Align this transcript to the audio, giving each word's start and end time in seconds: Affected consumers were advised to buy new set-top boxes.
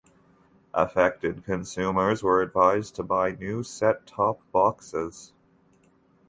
Affected 0.73 1.43
consumers 1.45 2.23
were 2.23 2.41
advised 2.41 2.95
to 2.95 3.03
buy 3.03 3.33
new 3.33 3.61
set-top 3.61 4.39
boxes. 4.51 5.33